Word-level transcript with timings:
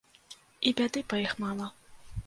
І 0.69 0.73
бяды 0.81 1.05
па 1.13 1.21
іх 1.27 1.37
мала. 1.47 1.73